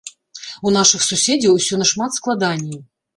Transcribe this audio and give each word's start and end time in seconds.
У 0.69 0.71
нашых 0.77 1.03
суседзяў 1.09 1.51
усё 1.59 1.79
нашмат 1.83 2.17
складаней. 2.17 2.81